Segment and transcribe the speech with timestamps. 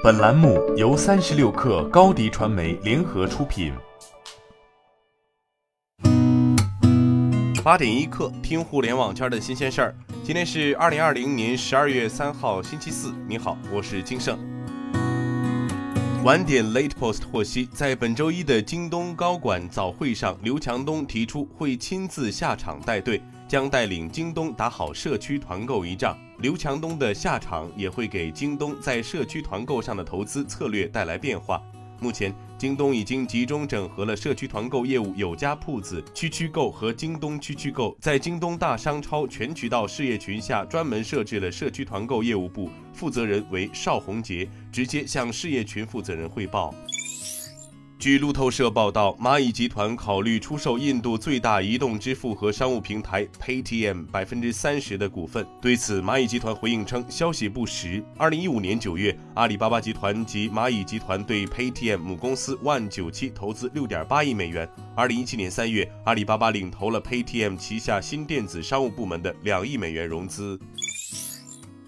[0.00, 3.72] 本栏目由三十六氪高低传媒联合出品。
[7.64, 9.94] 八点一刻，听互联网圈的新鲜事儿。
[10.22, 13.12] 今天是二零二零年十二月三号，星期四。
[13.26, 14.38] 你好，我是金盛。
[16.22, 26.16] 晚点 Late Post 获悉，在本周一的京东高管早会上，刘强东提出会亲自下场带队，将带领京东打好社区团购一仗。
[26.38, 31.60] 刘强东的下场也会给京东在社区团购上的投资策略带来变化。
[32.00, 46.72] 目前，京东已经集中整合了社区团购业务有家铺子、区区购和京东区区购，在京东大商超全渠道事业群下专门设置了社区团购业务部，负责人为邵宏杰，直接向事业群负责人汇报。
[47.98, 55.44] 据路透社报道，蚂蚁集团考虑出售印度最大移动支付和商务平台 Paytm 百分之三十的股份。
[55.60, 58.00] 对此，蚂蚁集团回应称，消息不实。
[58.16, 64.68] 二零一五年九月，阿里巴巴集团及蚂蚁集团对 Paytm 母公司万九七投资六点八亿美元。
[64.94, 70.56] 二零一七年三月，阿里巴巴领投了 Paytm 旗下新电子商务部门的两亿美元融资。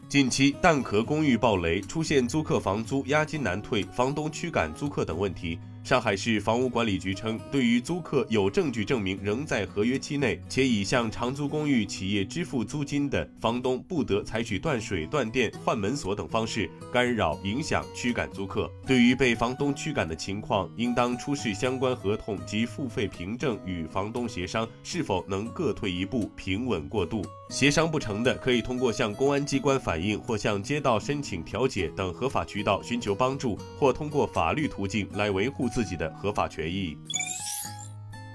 [0.08, 5.56] 近期，蛋壳公寓暴雷，出现租客房租押金难退、房东驱赶租客等问题。
[5.90, 18.70] 上海市房屋管理局称，对于租客有证据证明仍在合约期内，且已向长租公寓企业支付租金的，房东不得采取断水、断电、换门锁等方式干扰、影响、驱赶租客。
[18.86, 27.20] 对于被房东驱赶的情况，应当出示相关合同及付费凭证，与房东协商是否能各退一步，平稳过渡。
[27.48, 36.94] 协商不成的，可以通过向公安机关反映，或向街道申请调解等合法渠道寻求帮助，或通过法律途径来维护自自己的合法权益。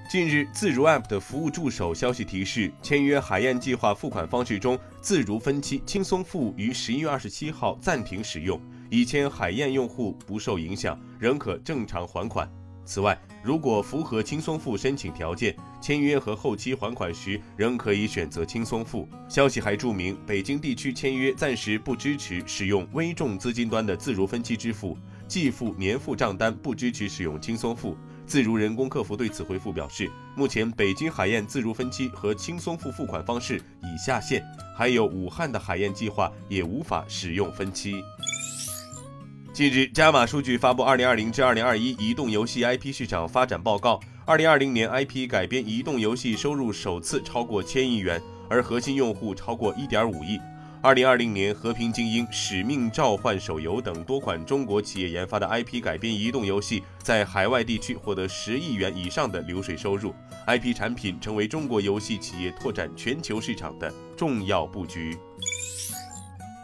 [0.09, 12.51] 近日，自如 App 的服务助手消息提示，签约海燕计划付款方式中，自如分期轻松付于十一月二十七号暂停使用，已签海燕用户不受影响，仍可正常还款。
[12.83, 19.07] 此外，如果符合轻松付申请条件，签约和后期还款时仍可以选择轻松付。
[19.27, 27.97] 消息还注明，北京地区签约暂时不支持使用微众资金端的自如分期支付，季付、年付账单不支持使用轻松付。
[28.25, 34.43] 自如人工客服对此回复表示，目前北京海燕自如分期和轻松付付款方式已下线，
[34.75, 37.93] 还有武汉的海燕计划也无法使用分期。
[39.53, 43.95] 近日，加码数据发布《二零二零至二零二一移动游戏 IP 市场发展报告》。
[44.25, 48.19] 二零二零年，IP 改编移动游戏收入首次超过千亿元，
[48.49, 50.39] 而核心用户超过一点五亿。
[50.85, 60.13] 二零二零年，《和平精英》《使命召唤》手游等多款中国企业研发的 IP 改编移动游戏，在海外地区获得十亿元以上的流水收入。
[60.45, 65.17] IP 产品成为中国游戏企业拓展全球市场的重要布局。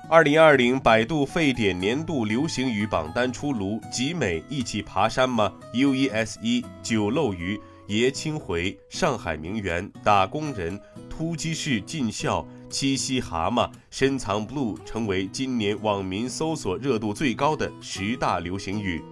[0.07, 19.03] 二零二零百度沸点年度流行语榜单出炉，集美一起爬山吗？U E S 一九漏鱼、爷青回、上海名媛、打工人、突击式尽孝、七夕蛤蟆、深藏 blue 成为今年网民搜索热度最高的十大流行语。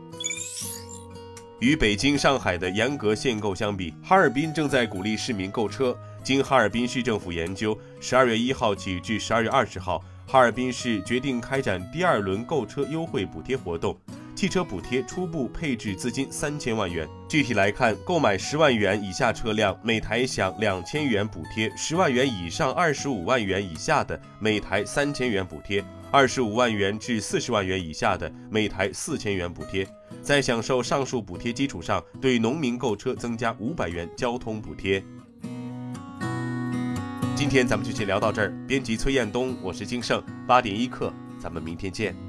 [1.60, 5.96] 与北京、上海的严格限购相比，哈尔滨正在鼓励市民购车。
[6.24, 10.02] 经哈尔滨市政府研究，十二月一号起至十二月二十号。
[10.26, 13.98] 哈尔滨市决定开展第二轮购车优惠补贴活动，
[14.40, 17.06] 汽车补贴初步配置资金三千万元。
[17.28, 29.86] 具体来看，购买十万元以下车辆，每台享两千元补贴；十万元以上二十五万元以下的，每台三千元补贴；二十五万元至四十万元以下的，每台四千元补贴。
[30.22, 35.04] 在享受上述补贴基础上，对农民购车增加五百元交通补贴。
[37.36, 38.54] 今天咱们就先聊到这儿。
[38.66, 42.29] 编辑崔彦东，我是金盛，八点一刻，咱们明天见。